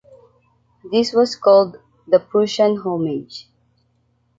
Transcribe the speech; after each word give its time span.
This 0.91 1.13
was 1.13 1.35
called 1.35 1.77
the 2.07 2.17
"Prussian 2.19 2.75
Homage". 2.77 3.47